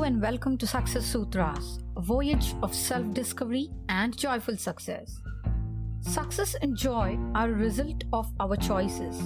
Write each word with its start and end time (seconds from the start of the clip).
Hello 0.00 0.04
and 0.04 0.22
welcome 0.22 0.56
to 0.56 0.66
Success 0.66 1.04
Sutras, 1.04 1.80
a 1.98 2.00
voyage 2.00 2.54
of 2.62 2.74
self 2.74 3.12
discovery 3.12 3.68
and 3.90 4.16
joyful 4.16 4.56
success. 4.56 5.20
Success 6.00 6.54
and 6.62 6.74
joy 6.74 7.18
are 7.34 7.50
a 7.50 7.52
result 7.52 8.04
of 8.14 8.26
our 8.40 8.56
choices. 8.56 9.20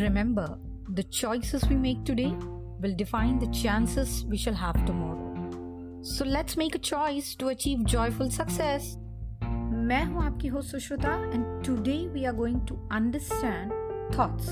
Remember, 0.00 0.58
the 0.94 1.04
choices 1.04 1.68
we 1.68 1.76
make 1.76 2.04
today 2.04 2.34
will 2.80 2.96
define 2.96 3.38
the 3.38 3.46
chances 3.52 4.24
we 4.24 4.36
shall 4.36 4.54
have 4.54 4.84
tomorrow. 4.86 6.00
So 6.02 6.24
let's 6.24 6.56
make 6.56 6.74
a 6.74 6.84
choice 6.90 7.36
to 7.36 7.50
achieve 7.54 7.84
joyful 7.84 8.28
success. 8.40 8.96
मैं 9.44 10.04
हूं 10.04 10.24
आपकी 10.24 10.48
host 10.48 10.70
Sushruta 10.70 11.14
and 11.32 11.44
today 11.66 11.98
we 12.14 12.24
are 12.24 12.34
going 12.36 12.60
to 12.68 12.86
understand 12.92 13.72
thoughts 14.18 14.48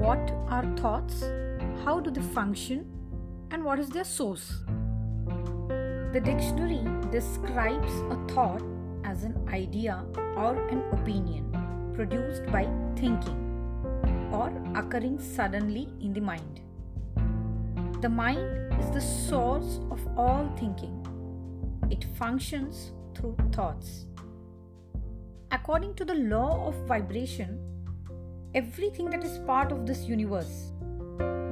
what 0.00 0.30
are 0.58 0.74
thoughts 0.84 1.22
how 1.86 2.00
do 2.00 2.10
they 2.10 2.20
function 2.36 2.92
And 3.51 3.63
what 3.65 3.79
is 3.79 3.89
their 3.89 4.05
source. 4.05 4.53
The 6.13 6.21
dictionary 6.23 6.81
describes 7.11 7.91
a 8.09 8.33
thought 8.33 8.63
as 9.03 9.23
an 9.23 9.35
idea 9.49 10.03
or 10.37 10.55
an 10.69 10.83
opinion 10.93 11.91
produced 11.93 12.45
by 12.47 12.63
thinking 12.95 13.37
or 14.31 14.51
occurring 14.75 15.19
suddenly 15.19 15.89
in 15.99 16.13
the 16.13 16.21
mind. 16.21 16.61
The 18.01 18.09
mind 18.09 18.73
is 18.79 18.89
the 18.91 19.01
source 19.01 19.79
of 19.91 19.99
all 20.17 20.49
thinking. 20.57 20.97
It 21.89 22.05
functions 22.15 22.91
through 23.13 23.35
thoughts. 23.51 24.05
According 25.51 25.95
to 25.95 26.05
the 26.05 26.15
law 26.15 26.67
of 26.67 26.75
vibration, 26.87 27.59
everything 28.55 29.09
that 29.09 29.23
is 29.23 29.39
part 29.39 29.73
of 29.73 29.85
this 29.85 30.05
universe, 30.05 30.71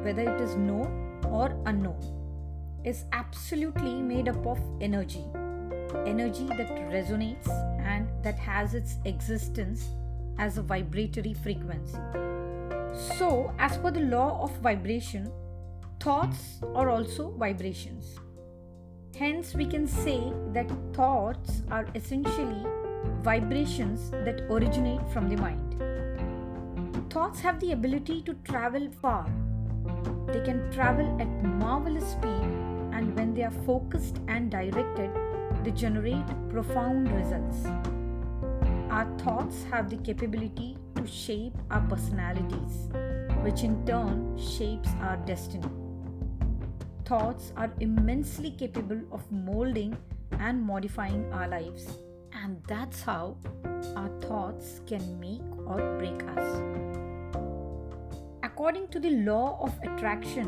whether 0.04 0.22
it 0.22 0.42
is 0.42 0.56
known 0.56 1.09
or 1.32 1.56
unknown 1.66 2.20
is 2.84 3.06
absolutely 3.12 4.02
made 4.02 4.28
up 4.28 4.46
of 4.46 4.60
energy. 4.82 5.26
Energy 6.06 6.46
that 6.46 6.70
resonates 6.92 7.50
and 7.82 8.08
that 8.24 8.38
has 8.38 8.74
its 8.74 8.98
existence 9.06 9.90
as 10.38 10.58
a 10.58 10.62
vibratory 10.62 11.34
frequency. 11.34 11.98
So, 13.18 13.54
as 13.60 13.78
per 13.78 13.92
the 13.92 14.02
law 14.02 14.42
of 14.42 14.52
vibration, 14.58 15.32
thoughts 16.00 16.60
are 16.76 16.90
also 16.90 17.32
vibrations. 17.32 18.18
Hence, 19.18 19.54
we 19.54 19.66
can 19.66 19.88
say 19.88 20.32
that 20.54 20.72
thoughts 20.94 21.64
are 21.70 21.86
essentially 21.94 22.66
vibrations 23.22 24.12
that 24.12 24.42
originate 24.50 25.06
from 25.12 25.30
the 25.30 25.36
mind. 25.38 25.76
Thoughts 27.12 27.40
have 27.42 27.60
the 27.60 27.72
ability 27.72 28.22
to 28.24 28.34
travel 28.46 28.90
far 29.02 29.28
they 30.32 30.42
can 30.42 30.72
travel 30.72 31.18
at 31.20 31.28
marvelous 31.44 32.12
speed, 32.12 32.44
and 32.94 33.16
when 33.16 33.34
they 33.34 33.44
are 33.44 33.58
focused 33.66 34.20
and 34.28 34.52
directed, 34.52 35.10
they 35.64 35.72
generate 35.72 36.26
profound 36.50 37.12
results. 37.12 37.66
Our 38.90 39.08
thoughts 39.18 39.64
have 39.72 39.90
the 39.90 39.98
capability 39.98 40.78
to 40.96 41.06
shape 41.08 41.54
our 41.72 41.82
personalities, 41.82 42.90
which 43.44 43.64
in 43.64 43.86
turn 43.86 44.38
shapes 44.38 44.90
our 45.02 45.18
destiny. 45.18 45.70
Thoughts 47.06 47.54
are 47.56 47.72
immensely 47.80 48.52
capable 48.52 49.02
of 49.12 49.32
molding 49.32 49.98
and 50.40 50.62
modifying 50.62 51.32
our 51.34 51.48
lives, 51.48 51.88
and 52.34 52.62
that's 52.68 53.02
how 53.02 53.38
our 53.96 54.10
thoughts 54.22 54.82
can 54.86 55.20
make 55.20 55.42
or 55.66 55.98
break 55.98 56.22
us. 56.38 56.99
according 58.60 58.90
to 58.90 59.00
the 59.00 59.12
law 59.24 59.58
of 59.62 59.74
attraction, 59.84 60.48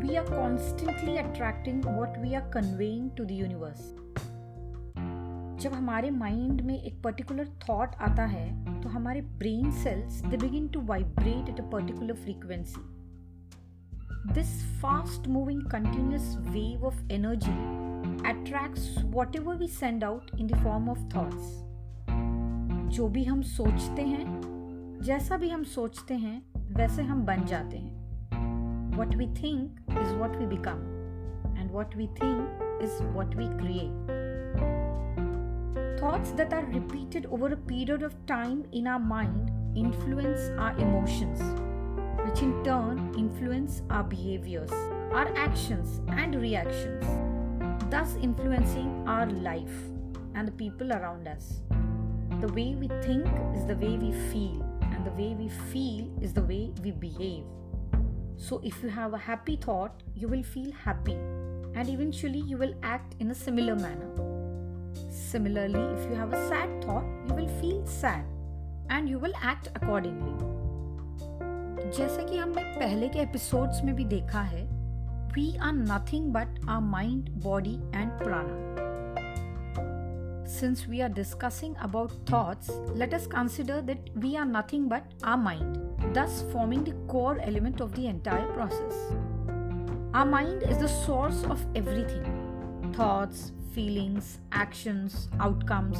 we 0.00 0.16
are 0.16 0.24
constantly 0.24 1.16
attracting 1.18 1.80
what 1.82 2.16
we 2.20 2.36
are 2.36 2.48
conveying 2.52 3.10
to 3.16 3.24
the 3.24 3.34
universe. 3.34 3.82
जब 5.62 5.72
हमारे 5.72 6.10
mind 6.10 6.60
में 6.60 6.74
एक 6.74 7.02
particular 7.04 7.48
thought 7.62 7.94
आता 8.08 8.24
है 8.26 8.46
तो 8.82 8.88
हमारे 8.88 9.20
brain 9.40 9.70
cells 9.82 10.20
they 10.24 10.36
begin 10.36 10.68
to 10.68 10.80
vibrate 10.86 11.48
at 11.48 11.60
a 11.60 11.68
particular 11.72 12.14
frequency 12.14 12.84
this 14.34 14.56
fast 14.82 15.28
moving 15.28 15.62
continuous 15.70 16.34
wave 16.48 16.86
of 16.86 17.12
energy 17.12 17.58
attracts 18.30 19.04
whatever 19.36 19.56
we 19.56 19.68
send 19.82 20.04
out 20.04 20.34
in 20.40 20.46
the 20.46 20.64
form 20.64 20.90
of 20.90 21.08
thoughts 21.16 21.54
जो 22.96 23.08
भी 23.08 23.24
हम 23.24 23.42
सोचते 23.56 24.02
हैं 24.04 25.00
जैसा 25.02 25.36
भी 25.36 25.48
हम 25.48 25.64
सोचते 25.72 26.14
हैं 26.14 26.42
वैसे 26.77 27.03
हम 27.03 27.25
बन 27.25 27.45
जाते 27.45 27.77
हैं 27.77 28.97
what 28.97 29.15
we 29.15 29.27
think 29.41 29.97
is 30.01 30.13
what 30.19 30.35
we 30.35 30.45
become 30.55 30.83
and 31.57 31.71
what 31.71 31.95
we 31.97 32.07
think 32.21 32.79
is 32.83 32.97
what 33.15 33.35
we 33.35 33.47
create 33.57 34.19
Thoughts 36.01 36.31
that 36.31 36.51
are 36.51 36.65
repeated 36.65 37.27
over 37.27 37.47
a 37.53 37.57
period 37.57 38.01
of 38.01 38.13
time 38.25 38.65
in 38.71 38.87
our 38.87 38.97
mind 38.99 39.51
influence 39.75 40.47
our 40.57 40.75
emotions, 40.77 41.43
which 42.23 42.41
in 42.41 42.63
turn 42.63 43.13
influence 43.15 43.83
our 43.91 44.03
behaviors, 44.03 44.71
our 45.11 45.31
actions, 45.35 46.01
and 46.07 46.39
reactions, 46.41 47.05
thus 47.91 48.15
influencing 48.15 48.89
our 49.07 49.27
life 49.27 49.77
and 50.33 50.47
the 50.47 50.51
people 50.53 50.91
around 50.91 51.27
us. 51.27 51.61
The 52.39 52.47
way 52.47 52.73
we 52.73 52.87
think 53.03 53.27
is 53.55 53.65
the 53.65 53.75
way 53.75 53.95
we 53.97 54.11
feel, 54.31 54.64
the 55.05 55.11
way 55.11 55.35
we 55.35 55.49
feel 55.49 56.09
is 56.21 56.33
the 56.33 56.41
way 56.41 56.71
we 56.83 56.91
behave. 56.91 57.43
So, 58.37 58.59
if 58.63 58.81
you 58.83 58.89
have 58.89 59.13
a 59.13 59.17
happy 59.17 59.55
thought, 59.55 60.03
you 60.15 60.27
will 60.27 60.43
feel 60.43 60.71
happy, 60.71 61.13
and 61.13 61.89
eventually, 61.89 62.39
you 62.39 62.57
will 62.57 62.73
act 62.83 63.15
in 63.19 63.31
a 63.31 63.35
similar 63.35 63.75
manner. 63.75 64.09
Similarly, 65.09 65.83
if 65.97 66.09
you 66.09 66.15
have 66.15 66.33
a 66.33 66.47
sad 66.49 66.83
thought, 66.83 67.05
you 67.27 67.33
will 67.33 67.61
feel 67.61 67.85
sad 67.85 68.25
and 68.89 69.07
you 69.07 69.19
will 69.19 69.33
act 69.41 69.69
accordingly. 69.75 70.33
जैसे 71.97 72.23
कि 72.25 72.37
हमने 72.37 72.63
पहले 72.79 73.07
के 73.09 73.19
episodes 73.19 73.83
में 73.83 73.95
भी 73.95 74.05
देखा 74.05 74.41
है 74.41 74.63
we 75.35 75.57
are 75.57 75.73
nothing 75.73 76.31
but 76.33 76.59
our 76.69 76.81
mind 76.81 77.29
body 77.43 77.75
and 77.95 78.11
prana 78.23 78.84
since 80.46 80.86
we 80.86 81.02
are 81.02 81.08
discussing 81.08 81.76
about 81.80 82.12
thoughts, 82.26 82.70
let 82.94 83.12
us 83.12 83.26
consider 83.26 83.82
that 83.82 83.98
we 84.16 84.36
are 84.36 84.44
nothing 84.44 84.88
but 84.88 85.04
our 85.24 85.36
mind, 85.36 85.78
thus 86.14 86.44
forming 86.52 86.84
the 86.84 86.92
core 87.08 87.38
element 87.40 87.80
of 87.80 87.94
the 87.94 88.06
entire 88.06 88.46
process. 88.52 88.94
Our 90.14 90.24
mind 90.24 90.62
is 90.62 90.78
the 90.78 90.88
source 90.88 91.42
of 91.44 91.64
everything 91.74 92.42
thoughts, 92.94 93.52
feelings, 93.74 94.38
actions, 94.52 95.28
outcomes. 95.40 95.98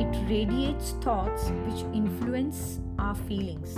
It 0.00 0.28
radiates 0.28 0.92
thoughts 1.02 1.50
which 1.66 1.84
influence 1.94 2.80
our 2.98 3.14
feelings. 3.14 3.76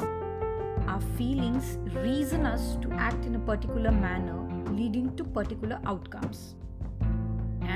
Our 0.87 1.01
feelings 1.19 1.79
reason 1.97 2.47
us 2.47 2.77
to 2.81 2.93
act 2.93 3.25
in 3.27 3.35
a 3.35 3.41
particular 3.41 3.91
manner, 3.91 4.39
leading 4.71 5.15
to 5.17 5.25
particular 5.25 5.81
outcomes 5.85 6.55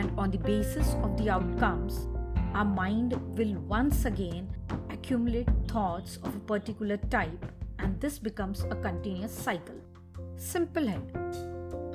and 0.01 0.19
on 0.19 0.31
the 0.31 0.39
basis 0.39 0.95
of 1.03 1.17
the 1.19 1.29
outcomes, 1.29 2.07
our 2.55 2.65
mind 2.65 3.15
will 3.37 3.55
once 3.69 4.05
again 4.07 4.49
accumulate 4.91 5.49
thoughts 5.69 6.17
of 6.19 6.35
a 6.35 6.41
particular 6.41 6.97
type 7.11 7.45
and 7.79 8.01
this 8.01 8.19
becomes 8.19 8.65
a 8.65 8.77
continuous 8.79 9.35
cycle. 9.47 9.81
Simple 10.43 10.87
है 10.89 10.97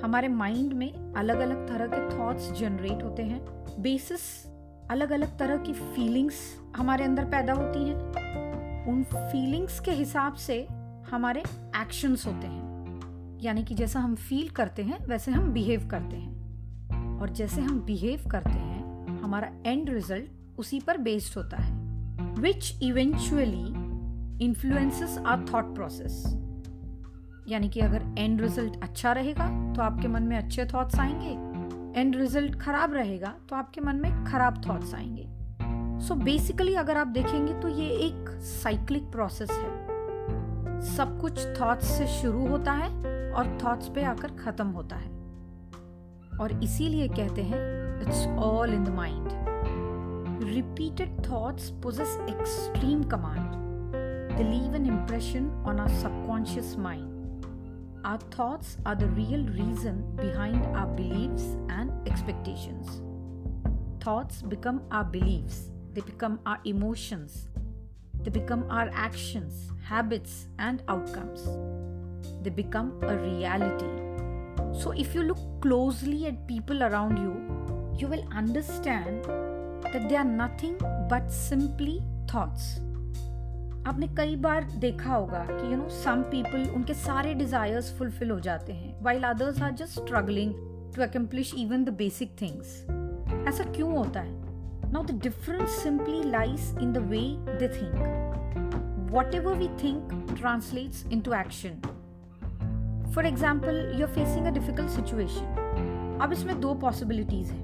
हमारे 0.02 0.28
mind 0.28 0.74
में 0.74 1.14
अलग 1.18 1.40
अलग 1.40 1.68
तरह 1.68 1.88
के 1.88 2.18
thoughts 2.18 2.52
generate 2.60 3.04
होते 3.04 3.24
हैं 3.24 3.40
basis 3.82 4.22
अलग 4.92 5.12
अलग 5.12 5.38
तरह 5.40 5.58
की 5.64 5.74
फीलिंग्स 5.74 6.42
हमारे 6.76 7.06
अंदर 7.06 7.26
पैदा 7.32 7.54
होती 7.54 7.84
हैं 7.88 8.86
उन 8.88 9.04
फीलिंग्स 9.14 9.80
के 9.80 9.92
हिसाब 9.92 10.36
से 10.46 10.62
हमारे 11.12 11.44
एक्शंस 11.82 12.26
होते 12.28 12.48
हैं 12.48 13.40
यानी 13.44 13.64
कि 13.64 13.76
जैसा 13.76 14.00
हम 14.00 14.16
फील 14.30 14.50
करते 14.60 14.84
हैं 14.84 15.06
वैसे 15.08 15.32
हम 15.32 15.52
बिहेव 15.54 15.88
करते 15.92 16.16
हैं 16.16 16.35
और 17.22 17.30
जैसे 17.30 17.62
हम 17.62 17.80
बिहेव 17.80 18.30
करते 18.32 18.50
हैं, 18.50 19.22
हमारा 19.22 19.52
एंड 19.66 19.90
रिज़ल्ट 19.90 20.60
उसी 20.60 20.80
पर 20.80 20.98
बेस्ड 20.98 21.38
होता 21.38 21.58
है 21.58 21.74
which 22.40 22.80
eventually 22.84 23.86
influences 24.46 25.18
our 25.18 25.46
thought 25.54 25.76
process 25.76 26.24
यानी 27.48 27.70
कि 27.70 27.80
अगर 27.80 28.06
एंड 28.18 28.42
रिज़ल्ट 28.42 28.84
अच्छा 28.84 29.12
रहेगा 29.12 29.48
तो 29.74 29.82
आपके 29.82 30.08
मन 30.08 30.24
में 30.24 30.38
अच्छे 30.38 30.66
थॉट्स 30.66 31.00
आएँगे। 31.00 32.00
एंड 32.02 32.16
रिज़ल्ट 32.16 32.60
खराब 32.60 32.94
रहेगा 32.94 33.34
तो 33.50 33.56
आपके 33.56 33.82
मन 33.82 33.96
में 33.96 34.26
खराब 34.26 34.62
थॉट्स 34.70 34.94
आएँगे। 34.94 35.26
सो 36.06 36.14
so 36.14 36.24
बेसिकली 36.24 36.74
अगर 36.76 36.98
आप 36.98 37.08
देखेंगे 37.08 37.54
तो 37.54 37.68
ये 37.68 37.90
एक 38.08 38.30
साइक्लिक 38.44 39.04
प्रोसेस 39.04 39.52
है। 39.52 40.82
सब 40.96 41.20
कुछ 41.22 41.46
थॉट्स 41.62 41.88
से 41.88 42.08
शुरू 42.08 42.48
होता 42.48 42.72
है 42.72 42.90
और 43.32 43.58
थॉट्स 43.64 43.88
पे 43.88 44.04
आकर 44.04 44.32
खत्म 44.36 44.68
होता 44.68 44.96
है। 44.96 45.15
और 46.42 46.52
इसीलिए 46.64 47.08
कहते 47.08 47.44
हैं 47.44 47.64
it's 48.02 48.26
all 48.44 48.74
in 48.74 48.84
the 48.84 48.90
mind 48.96 50.44
repeated 50.46 51.18
thoughts 51.28 51.70
possess 51.84 52.18
extreme 52.30 53.04
command 53.10 53.54
the 54.38 54.48
leave 54.50 54.76
an 54.76 54.86
impression 54.86 55.50
on 55.68 55.80
our 55.80 55.90
subconscious 56.02 56.76
mind 56.80 58.04
our 58.06 58.30
thoughts 58.40 58.78
are 58.88 58.96
the 58.96 59.14
real 59.16 59.48
reason 59.52 60.02
behind 60.22 60.66
our 60.66 60.88
beliefs 60.96 61.44
and 61.72 62.08
expectations 62.08 62.98
thoughts 64.08 64.44
become 64.46 64.80
our 64.94 65.04
belief 65.12 65.48
they 65.94 66.02
become 66.02 66.38
our 66.48 66.68
emotions 66.68 67.46
they 68.18 68.32
become 68.32 68.64
our 68.72 68.92
actions 69.06 69.70
habits 69.90 70.46
and 70.60 70.82
outcomes 70.90 71.44
they 72.44 72.50
become 72.56 72.90
a 73.04 73.12
reality 73.22 73.94
So, 74.78 74.92
if 74.92 75.16
you 75.16 75.24
look 75.24 75.38
closely 75.62 76.28
at 76.28 76.48
people 76.48 76.84
around 76.84 77.18
you, 77.18 77.34
you 77.98 78.08
will 78.08 78.26
understand 78.36 79.24
that 79.84 80.10
they 80.10 80.18
are 80.18 80.26
nothing 80.26 80.76
but 81.10 81.32
simply 81.32 82.02
thoughts. 82.32 82.66
आपने 83.88 84.08
कई 84.08 84.36
बार 84.36 84.64
देखा 84.64 85.14
होगा 85.14 85.46
कि 85.50 85.72
you 85.72 85.78
know 85.78 85.90
some 85.90 86.22
people 86.22 86.70
उनके 86.76 86.94
सारे 86.94 87.34
desires 87.34 87.94
fulfil 87.98 88.32
हो 88.32 88.40
जाते 88.40 88.74
हैं 88.74 89.04
while 89.04 89.24
others 89.24 89.62
are 89.62 89.72
just 89.72 90.00
struggling 90.00 90.54
to 90.96 91.02
accomplish 91.02 91.54
even 91.58 91.84
the 91.84 91.90
basic 91.90 92.36
things 92.42 92.82
ऐसा 93.48 93.64
क्यों 93.64 93.98
होता 93.98 94.20
है? 94.20 94.92
Now 94.92 95.04
the 95.04 95.20
difference 95.24 95.70
simply 95.70 96.24
lies 96.24 96.76
in 96.82 96.94
the 96.94 96.98
way 96.98 97.22
they 97.60 97.68
think 97.68 99.10
whatever 99.36 99.54
we 99.54 99.68
think 99.68 100.36
translates 100.40 101.06
into 101.22 101.34
action 101.34 101.82
for 103.16 103.26
example 103.26 103.94
you 104.00 104.06
are 104.08 104.14
facing 104.14 104.46
a 104.46 104.50
difficult 104.50 104.90
situation 104.90 106.20
अब 106.22 106.34
इसमें 106.34 106.60
दो 106.62 106.74
possibilities 106.74 107.52
हैं. 107.52 107.64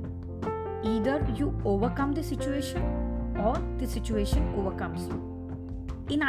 Either 0.97 1.35
you 1.39 1.47
overcome 1.65 2.13
the 2.13 2.21
situation 2.21 3.37
or 3.45 3.57
the 3.81 3.87
situation 3.87 4.55
overcomes 4.59 5.09
you 5.09 5.29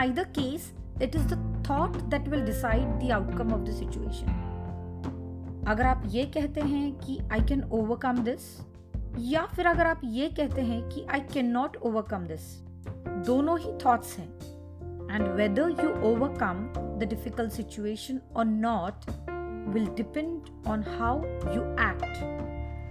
either 0.03 0.25
case, 0.27 0.73
it 1.01 1.15
is 1.15 1.27
the 1.27 1.37
thought 1.65 1.97
that 2.11 2.29
will 2.29 2.45
decide 2.45 3.01
the 3.01 3.09
outcome 3.13 3.53
of 3.53 3.65
the 3.67 3.73
situation. 3.73 4.29
अगर 5.69 5.87
आप 5.87 6.03
ये 6.11 6.25
कहते 6.27 6.61
हैं 6.61 6.93
कि 7.01 7.19
आई 7.33 7.41
कैन 7.41 7.63
ओवरकम 7.73 8.23
दिस 8.25 8.45
या 9.19 9.45
फिर 9.47 9.67
अगर 9.67 9.87
आप 9.87 10.01
ये 10.05 10.29
कहते 10.29 10.61
हैं 10.61 10.89
कि 10.89 11.05
I 11.11 11.21
can 11.33 11.51
not 11.51 11.77
overcome 11.77 12.27
this 12.27 12.47
दोनों 13.27 13.59
ही 13.61 13.73
थॉट्स 13.85 14.17
हैं. 14.19 14.29
And 15.13 15.29
whether 15.37 15.71
you 15.83 15.91
overcome 16.11 16.67
the 16.99 17.09
difficult 17.11 17.53
situation 17.53 18.21
or 18.37 18.45
not 18.45 19.11
will 19.67 19.87
depend 19.95 20.51
on 20.67 20.83
how 20.83 21.23
you 21.55 21.65
act, 21.79 22.23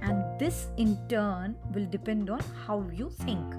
and 0.01 0.39
this 0.39 0.67
in 0.77 0.97
turn 1.07 1.55
will 1.73 1.85
depend 1.85 2.29
on 2.29 2.39
how 2.65 2.83
you 2.93 3.09
think. 3.09 3.55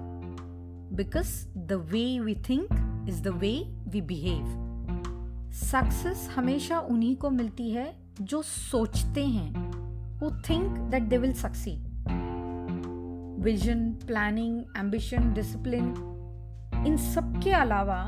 Because 0.95 1.47
the 1.67 1.79
way 1.79 2.21
we 2.21 2.35
think 2.49 2.73
is 3.09 3.23
the 3.23 3.29
way 3.37 3.53
we 3.89 4.01
behave 4.01 5.51
success 5.61 6.29
हमेशा 6.35 6.79
उन्हीं 6.81 7.15
को 7.17 7.31
मिलती 7.31 7.71
है 7.71 7.87
जो 8.21 8.43
सोचते 8.43 9.25
हैं 9.27 9.71
who 10.21 10.31
think 10.49 10.79
that 10.93 11.09
they 11.11 11.21
will 11.25 11.35
succeed. 11.45 11.89
Vision 13.45 13.91
planning 14.07 14.63
ambition 14.79 15.33
discipline 15.35 15.95
इन 16.87 16.97
सब 17.13 17.41
के 17.45 17.53
अलावा 17.53 17.99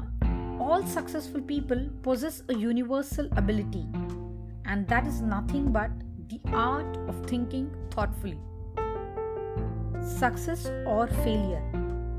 all 0.59 0.83
successful 0.83 1.41
people 1.41 1.87
possess 2.03 2.43
a 2.49 2.53
universal 2.53 3.27
ability, 3.37 3.85
and 4.65 4.87
that 4.87 5.07
is 5.07 5.21
nothing 5.21 5.71
but 5.71 5.91
the 6.29 6.39
art 6.53 6.97
of 7.07 7.25
thinking 7.25 7.69
thoughtfully. 7.91 8.39
Success 10.19 10.65
और 10.87 11.07
फेलियर 11.13 11.61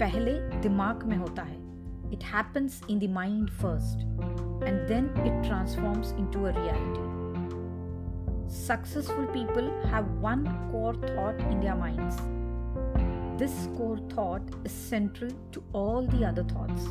पहले 0.01 0.33
दिमाग 0.61 1.03
में 1.09 1.17
होता 1.17 1.43
है 1.43 1.59
it 2.13 2.23
happens 2.23 2.81
in 2.89 2.99
the 2.99 3.07
mind 3.07 3.51
first, 3.59 4.01
and 4.69 4.89
then 4.89 5.11
it 5.25 5.49
transforms 5.49 6.11
into 6.13 6.47
a 6.47 6.53
reality. 6.53 7.07
Successful 8.49 9.27
people 9.29 9.71
have 9.93 10.11
one 10.25 10.45
core 10.71 10.95
thought 10.95 11.39
in 11.53 11.61
their 11.61 11.77
minds. 11.77 12.17
This 13.39 13.69
core 13.77 14.01
thought 14.15 14.43
is 14.65 14.73
central 14.73 15.31
to 15.53 15.63
all 15.73 16.05
the 16.05 16.25
other 16.25 16.43
thoughts. 16.43 16.89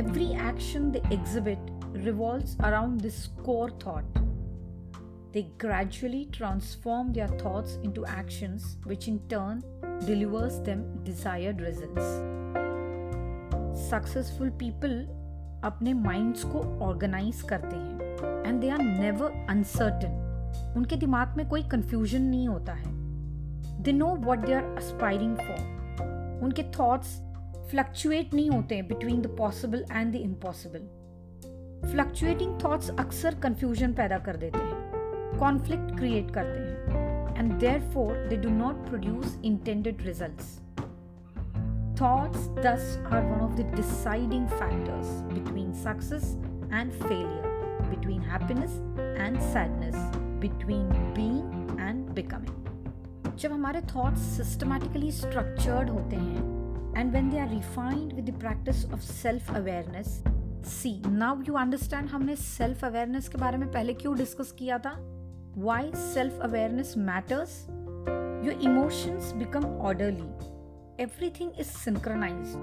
Every 0.00 0.32
action 0.32 0.92
they 0.92 1.02
exhibit 1.10 1.58
revolves 1.94 2.56
around 2.60 3.00
this 3.00 3.28
core 3.44 3.68
thought. 3.68 4.04
They 5.32 5.42
gradually 5.58 6.24
transform 6.32 7.12
their 7.12 7.28
thoughts 7.28 7.74
into 7.82 8.06
actions, 8.06 8.78
which 8.84 9.08
in 9.08 9.18
turn 9.28 9.62
delivers 10.06 10.58
them 10.60 10.86
desired 11.04 11.60
results. 11.60 12.06
Successful 13.90 14.50
people 14.58 14.96
अपने 15.64 15.92
minds 15.94 16.44
को 16.44 16.60
organise 16.86 17.42
करते 17.50 17.76
हैं 17.76 18.46
and 18.46 18.60
they 18.60 18.70
are 18.70 18.82
never 18.82 19.46
uncertain 19.50 20.74
उनके 20.76 20.96
दिमाग 20.96 21.36
में 21.36 21.48
कोई 21.48 21.62
confusion 21.72 22.22
नहीं 22.22 22.48
होता 22.48 22.72
है 22.72 22.92
they 23.82 23.92
know 23.92 24.14
what 24.26 24.46
they 24.46 24.54
are 24.54 24.76
aspiring 24.76 25.36
for 25.36 26.40
उनके 26.44 26.62
थॉट्स 26.78 27.18
फ्लक्चुएट 27.70 28.34
नहीं 28.34 28.50
होते 28.50 28.74
हैं 28.74 28.86
between 28.88 29.20
the 29.22 29.36
possible 29.38 29.84
and 29.92 30.12
the 30.12 30.16
impossible 30.16 30.88
fluctuating 31.90 32.58
thoughts 32.64 32.90
अक्सर 32.98 33.34
कंफ्यूजन 33.42 33.92
पैदा 33.92 34.18
कर 34.28 34.36
देते 34.36 34.58
हैं 34.58 35.38
कॉन्फ्लिक्ट 35.38 35.96
क्रिएट 35.98 36.30
करते 36.34 36.58
हैं 36.60 37.36
and 37.38 37.52
therefore 37.92 38.26
they 38.28 38.36
do 38.36 38.48
not 38.56 38.88
produce 38.88 39.38
intended 39.44 40.02
result 40.06 40.42
Thoughts, 42.00 42.44
thus, 42.56 42.84
are 43.10 43.20
one 43.22 43.40
of 43.40 43.56
the 43.56 43.64
deciding 43.72 44.44
factors 44.50 45.08
between 45.24 45.74
success 45.74 46.38
and 46.72 46.94
failure, 46.94 47.50
between 47.90 48.22
happiness 48.22 48.76
and 49.18 49.42
sadness, 49.48 49.98
between 50.38 50.86
being 51.12 51.76
and 51.78 52.14
becoming. 52.14 52.56
जब 53.36 53.52
हमारे 53.52 53.80
thoughts 53.94 54.22
systematically 54.36 55.10
structured 55.12 55.90
होते 55.90 56.16
हैं 56.16 56.59
and 56.97 57.11
when 57.11 57.29
they 57.29 57.39
are 57.39 57.49
refined 57.49 58.13
with 58.13 58.29
the 58.29 58.39
practice 58.39 58.85
of 58.93 59.01
self 59.01 59.53
awareness 59.55 60.23
C 60.71 61.01
now 61.07 61.41
you 61.47 61.53
understand 61.65 62.09
हमने 62.09 62.35
self 62.35 62.85
awareness 62.85 63.29
के 63.29 63.37
बारे 63.37 63.57
में 63.57 63.71
पहले 63.71 63.93
क्यों 63.93 64.15
डिस्कस 64.17 64.51
किया 64.59 64.77
था 64.87 64.97
Y 65.69 65.91
self 66.07 66.39
awareness 66.49 66.93
matters 67.11 67.61
your 67.69 68.59
emotions 68.63 69.33
become 69.37 69.65
orderly 69.91 70.53
everything 70.97 71.53
is 71.55 71.67
synchronized 71.67 72.57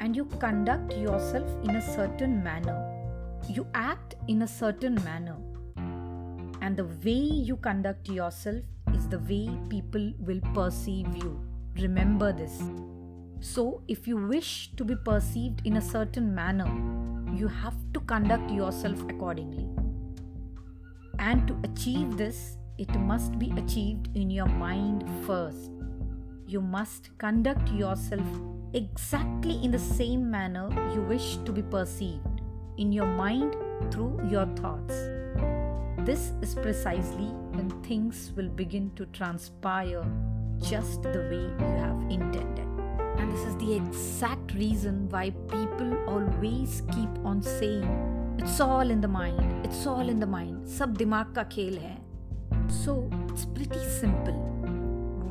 and 0.00 0.14
you 0.14 0.24
conduct 0.38 0.96
yourself 0.96 1.48
in 1.64 1.76
a 1.76 1.82
certain 1.82 2.42
manner. 2.42 2.78
You 3.48 3.66
act 3.74 4.14
in 4.28 4.42
a 4.42 4.48
certain 4.48 4.94
manner. 5.04 5.36
And 6.62 6.76
the 6.76 6.84
way 7.04 7.20
you 7.48 7.56
conduct 7.56 8.08
yourself 8.08 8.62
is 8.94 9.08
the 9.08 9.18
way 9.18 9.50
people 9.68 10.12
will 10.20 10.40
perceive 10.54 11.08
you. 11.16 11.38
Remember 11.76 12.32
this. 12.32 12.62
So, 13.41 13.81
if 13.87 14.07
you 14.07 14.17
wish 14.17 14.71
to 14.75 14.83
be 14.83 14.95
perceived 14.95 15.61
in 15.65 15.77
a 15.77 15.81
certain 15.81 16.35
manner, 16.35 16.67
you 17.33 17.47
have 17.47 17.75
to 17.93 17.99
conduct 18.01 18.51
yourself 18.51 19.01
accordingly. 19.09 19.69
And 21.19 21.47
to 21.47 21.57
achieve 21.63 22.17
this, 22.17 22.57
it 22.77 22.93
must 22.99 23.39
be 23.39 23.51
achieved 23.57 24.09
in 24.15 24.29
your 24.29 24.47
mind 24.47 25.03
first 25.25 25.71
you 26.49 26.59
must 26.59 27.15
conduct 27.19 27.69
yourself 27.69 28.25
exactly 28.73 29.63
in 29.63 29.69
the 29.69 29.77
same 29.77 30.31
manner 30.31 30.67
you 30.95 31.01
wish 31.03 31.37
to 31.45 31.51
be 31.51 31.61
perceived 31.61 32.41
in 32.77 32.91
your 32.91 33.05
mind 33.05 33.55
through 33.91 34.19
your 34.31 34.47
thoughts. 34.55 34.95
This 36.07 36.33
is 36.41 36.55
precisely 36.55 37.29
when 37.53 37.69
things 37.83 38.31
will 38.35 38.49
begin 38.49 38.89
to 38.95 39.05
transpire 39.07 40.03
just 40.59 41.03
the 41.03 41.21
way 41.29 41.43
you 41.59 41.77
have 41.83 42.01
intended. 42.09 42.68
This 43.29 43.45
is 43.45 43.55
the 43.57 43.75
exact 43.75 44.53
reason 44.53 45.07
why 45.09 45.29
people 45.53 45.95
always 46.07 46.83
keep 46.93 47.09
on 47.23 47.41
saying, 47.41 47.87
It's 48.37 48.59
all 48.59 48.89
in 48.89 49.01
the 49.01 49.07
mind, 49.07 49.65
it's 49.65 49.85
all 49.85 50.09
in 50.09 50.19
the 50.19 50.25
mind, 50.37 50.67
sab 50.67 50.97
dimag 50.97 51.35
ka 51.35 51.45
khel 51.55 51.81
hai. 51.87 51.97
So 52.67 53.09
it's 53.29 53.45
pretty 53.45 53.83
simple 54.01 54.49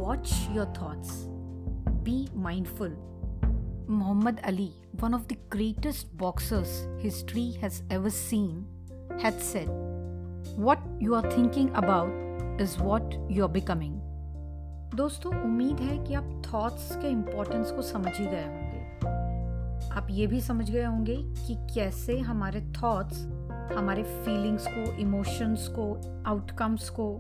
watch 0.09 0.33
your 0.55 0.65
thoughts. 0.67 1.27
Be 2.03 2.29
mindful. 2.33 2.93
Muhammad 3.87 4.41
Ali, 4.45 4.73
one 5.01 5.13
of 5.13 5.27
the 5.29 5.37
greatest 5.51 6.17
boxers 6.17 6.87
history 6.99 7.59
has 7.61 7.83
ever 7.91 8.09
seen, 8.09 8.65
had 9.21 9.43
said, 9.43 9.69
What 10.57 10.79
you 10.99 11.15
are 11.15 11.31
thinking 11.31 11.71
about 11.75 12.09
is 12.59 12.79
what 12.79 13.19
you 13.29 13.45
are 13.45 13.55
becoming. 13.61 13.98
दोस्तों 14.95 15.33
उम्मीद 15.43 15.81
है 15.81 15.99
कि 16.05 16.15
आप 16.15 16.31
thoughts 16.47 16.95
के 16.97 17.09
importance 17.09 17.71
को 17.71 17.83
समझ 17.83 18.17
ही 18.17 18.27
गए 18.27 18.45
होंगे 18.45 19.91
आप 19.91 20.07
ये 20.11 20.27
भी 20.27 20.41
समझ 20.41 20.71
गए 20.71 20.85
होंगे 20.85 21.17
कि 21.17 21.55
कैसे 21.75 22.19
हमारे 22.21 22.61
थॉट्स 22.83 23.27
हमारे 23.77 24.03
फीलिंग्स 24.03 24.67
को 24.67 24.93
इमोशंस 25.01 25.69
को 25.69 25.93
आउटकम्स 26.27 26.89
को 26.91 27.11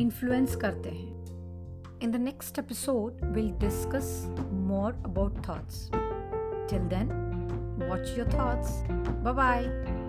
इन्फ्लुएंस 0.00 0.56
करते 0.56 0.88
हैं 0.88 1.20
In 2.00 2.10
the 2.10 2.18
next 2.18 2.58
episode, 2.58 3.18
we'll 3.34 3.52
discuss 3.58 4.26
more 4.50 4.94
about 5.04 5.44
thoughts. 5.44 5.90
Till 6.66 6.88
then, 6.88 7.12
watch 7.78 8.16
your 8.16 8.26
thoughts. 8.26 8.82
Bye 9.22 9.32
bye. 9.34 9.99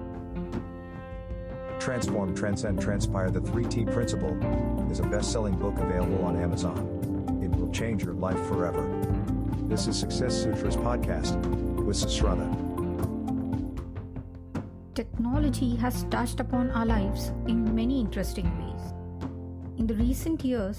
Transform, 1.82 2.36
Transcend, 2.36 2.80
Transpire 2.80 3.32
The 3.32 3.40
3T 3.40 3.92
Principle 3.92 4.38
is 4.92 5.00
a 5.00 5.04
best 5.04 5.32
selling 5.32 5.56
book 5.56 5.76
available 5.80 6.24
on 6.24 6.40
Amazon. 6.40 6.78
It 7.44 7.50
will 7.58 7.72
change 7.72 8.04
your 8.04 8.14
life 8.14 8.38
forever. 8.46 8.88
This 9.64 9.88
is 9.88 9.98
Success 9.98 10.44
Sutras 10.44 10.76
Podcast 10.76 11.42
with 11.84 11.98
Sushruta. 11.98 12.48
Technology 14.94 15.76
has 15.78 16.04
touched 16.12 16.40
upon 16.40 16.70
our 16.70 16.86
lives 16.86 17.30
in 17.48 17.74
many 17.74 18.00
interesting 18.00 18.46
ways. 18.62 18.94
In 19.80 19.88
the 19.88 19.96
recent 19.96 20.46
years, 20.46 20.78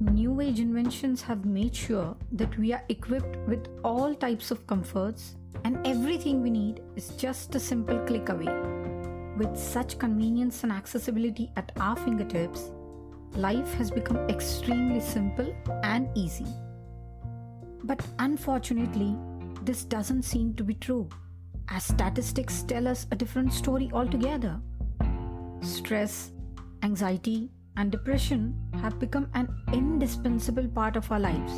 new 0.00 0.40
age 0.40 0.60
inventions 0.60 1.20
have 1.20 1.44
made 1.44 1.76
sure 1.76 2.16
that 2.32 2.58
we 2.58 2.72
are 2.72 2.82
equipped 2.88 3.36
with 3.46 3.68
all 3.84 4.14
types 4.14 4.50
of 4.50 4.66
comforts 4.66 5.36
and 5.64 5.86
everything 5.86 6.40
we 6.40 6.48
need 6.48 6.80
is 6.96 7.10
just 7.18 7.54
a 7.54 7.60
simple 7.60 7.98
click 8.06 8.30
away. 8.30 8.81
With 9.36 9.56
such 9.56 9.98
convenience 9.98 10.62
and 10.62 10.70
accessibility 10.70 11.50
at 11.56 11.72
our 11.80 11.96
fingertips, 11.96 12.70
life 13.34 13.72
has 13.74 13.90
become 13.90 14.18
extremely 14.28 15.00
simple 15.00 15.54
and 15.82 16.06
easy. 16.14 16.46
But 17.84 18.06
unfortunately, 18.18 19.16
this 19.62 19.84
doesn't 19.84 20.24
seem 20.24 20.54
to 20.54 20.64
be 20.64 20.74
true, 20.74 21.08
as 21.68 21.84
statistics 21.84 22.62
tell 22.62 22.86
us 22.86 23.06
a 23.10 23.16
different 23.16 23.54
story 23.54 23.90
altogether. 23.94 24.60
Stress, 25.62 26.32
anxiety, 26.82 27.50
and 27.76 27.90
depression 27.90 28.54
have 28.82 28.98
become 28.98 29.30
an 29.32 29.48
indispensable 29.72 30.68
part 30.68 30.96
of 30.96 31.10
our 31.10 31.20
lives. 31.20 31.52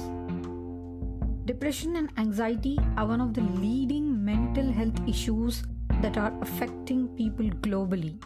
Depression 1.45 1.97
and 1.97 2.11
anxiety 2.19 2.79
are 2.97 3.07
one 3.07 3.21
of 3.21 3.35
the 3.35 3.41
leading 3.41 4.25
mental 4.25 4.71
health 4.71 5.01
issues 5.09 5.65
that 6.05 6.19
are 6.19 6.35
affecting 6.43 7.09
people 7.17 7.47
globally. 7.67 8.23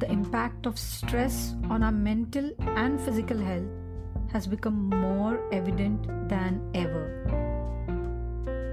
The 0.00 0.10
impact 0.10 0.66
of 0.66 0.76
stress 0.76 1.54
on 1.70 1.84
our 1.84 1.92
mental 1.92 2.50
and 2.76 3.00
physical 3.00 3.38
health 3.38 3.68
has 4.32 4.48
become 4.48 4.88
more 4.88 5.38
evident 5.52 6.08
than 6.28 6.60
ever. 6.74 7.04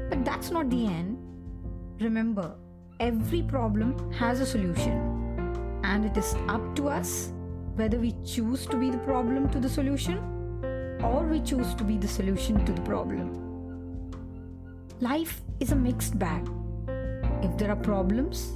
But 0.10 0.26
that's 0.26 0.50
not 0.50 0.72
the 0.72 0.88
end. 0.88 1.20
Remember, 2.00 2.56
every 3.00 3.44
problem 3.44 4.12
has 4.12 4.40
a 4.40 4.46
solution, 4.48 5.80
and 5.84 6.04
it 6.04 6.18
is 6.18 6.36
up 6.48 6.76
to 6.78 6.90
us 6.90 7.32
whether 7.76 8.00
we 8.00 8.16
choose 8.26 8.66
to 8.66 8.76
be 8.76 8.90
the 8.90 9.04
problem 9.10 9.52
to 9.52 9.60
the 9.60 9.70
solution 9.70 10.18
or 11.04 11.24
we 11.24 11.42
choose 11.42 11.76
to 11.76 11.84
be 11.84 11.98
the 11.98 12.08
solution 12.08 12.66
to 12.66 12.74
the 12.74 12.82
problem. 12.82 13.36
Life 15.00 15.42
is 15.60 15.72
a 15.74 15.76
mixed 15.76 16.18
bag. 16.18 16.50
If 17.42 17.58
there 17.58 17.70
are 17.70 17.76
problems, 17.76 18.54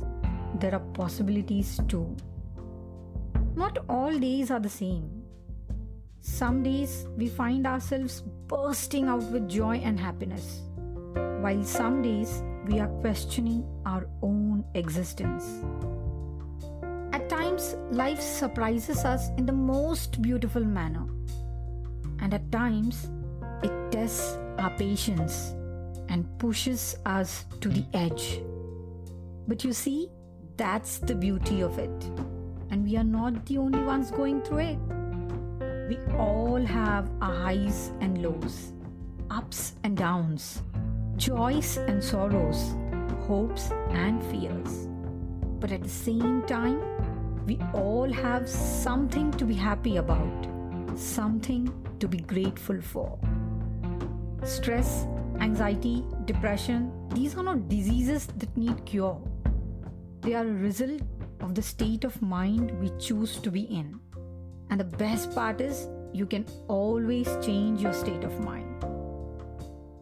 there 0.60 0.74
are 0.74 0.86
possibilities 0.94 1.80
too. 1.88 2.16
Not 3.56 3.78
all 3.88 4.18
days 4.18 4.52
are 4.52 4.60
the 4.60 4.70
same. 4.70 5.24
Some 6.20 6.64
days 6.64 7.08
we 7.18 7.28
find 7.28 7.66
ourselves 7.66 8.22
bursting 8.48 9.08
out 9.08 9.24
with 9.32 9.50
joy 9.50 9.78
and 9.78 10.00
happiness, 10.00 10.62
while 11.14 11.64
some 11.64 12.02
days 12.02 12.44
we 12.68 12.80
are 12.80 12.88
questioning 13.02 13.66
our 13.86 14.08
own 14.22 14.64
existence. 14.76 15.64
At 17.12 17.28
times, 17.30 17.76
life 17.92 18.22
surprises 18.22 19.04
us 19.04 19.30
in 19.38 19.46
the 19.46 19.54
most 19.54 20.22
beautiful 20.22 20.64
manner, 20.64 21.08
and 22.20 22.34
at 22.34 22.52
times, 22.52 23.10
it 23.64 23.92
tests 23.92 24.38
our 24.60 24.72
patience 24.78 25.56
and 26.10 26.26
pushes 26.40 26.98
us 27.06 27.46
to 27.62 27.70
the 27.70 27.86
edge. 27.94 28.42
But 29.48 29.64
you 29.64 29.74
see, 29.74 30.10
that's 30.58 31.00
the 31.00 31.16
beauty 31.16 31.62
of 31.62 31.80
it. 31.80 32.12
And 32.70 32.86
we 32.86 32.96
are 32.98 33.04
not 33.04 33.46
the 33.46 33.58
only 33.58 33.84
ones 33.84 34.12
going 34.12 34.42
through 34.42 34.60
it. 34.60 34.80
We 35.90 35.98
all 36.16 36.64
have 36.64 37.10
our 37.22 37.34
highs 37.34 37.92
and 38.00 38.22
lows, 38.22 38.74
ups 39.30 39.74
and 39.84 39.98
downs, 39.98 40.64
joys 41.18 41.78
and 41.78 42.04
sorrows, 42.04 42.76
hopes 43.28 43.72
and 43.90 44.24
fears. 44.26 44.88
But 45.60 45.72
at 45.72 45.84
the 45.84 45.90
same 45.90 46.44
time, 46.44 46.82
we 47.46 47.60
all 47.74 48.12
have 48.12 48.48
something 48.48 49.32
to 49.32 49.46
be 49.46 49.56
happy 49.56 49.98
about, 49.98 50.48
something 50.96 51.74
to 52.00 52.08
be 52.08 52.20
grateful 52.20 52.80
for. 52.82 53.20
Stress, 54.44 55.08
anxiety, 55.40 56.06
depression, 56.26 56.92
these 57.10 57.36
are 57.36 57.44
not 57.44 57.68
diseases 57.68 58.28
that 58.38 58.56
need 58.56 58.86
cure. 58.86 59.22
They 60.22 60.36
are 60.36 60.46
a 60.46 60.54
result 60.54 61.02
of 61.40 61.56
the 61.56 61.64
state 61.64 62.04
of 62.04 62.22
mind 62.22 62.80
we 62.80 62.92
choose 63.00 63.38
to 63.38 63.50
be 63.50 63.62
in. 63.62 64.00
And 64.70 64.80
the 64.80 64.84
best 64.84 65.34
part 65.34 65.60
is, 65.60 65.88
you 66.14 66.28
can 66.28 66.46
always 66.68 67.28
change 67.44 67.82
your 67.82 67.94
state 67.94 68.24
of 68.24 68.40
mind. 68.40 68.86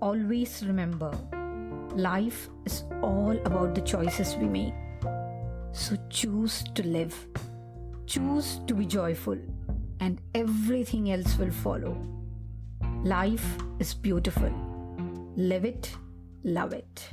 Always 0.01 0.61
remember, 0.65 1.11
life 1.95 2.49
is 2.65 2.83
all 3.01 3.37
about 3.45 3.75
the 3.75 3.81
choices 3.81 4.35
we 4.35 4.47
make. 4.47 4.73
So 5.71 5.95
choose 6.09 6.63
to 6.75 6.85
live, 6.85 7.15
choose 8.05 8.59
to 8.67 8.73
be 8.73 8.85
joyful, 8.85 9.37
and 10.01 10.19
everything 10.35 11.11
else 11.11 11.37
will 11.37 11.51
follow. 11.51 11.95
Life 13.03 13.45
is 13.79 13.93
beautiful. 13.93 14.51
Live 15.37 15.63
it, 15.63 15.95
love 16.43 16.73
it. 16.73 17.09